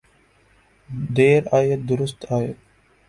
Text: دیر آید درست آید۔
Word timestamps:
دیر 1.15 1.43
آید 1.51 1.81
درست 1.85 2.25
آید۔ 2.31 2.57